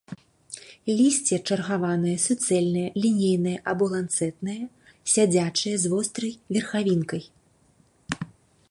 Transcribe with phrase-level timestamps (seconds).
[0.99, 4.59] Лісце чаргаванае, суцэльнае, лінейнае або ланцэтнае,
[5.15, 7.23] сядзячае, з вострай верхавінкай.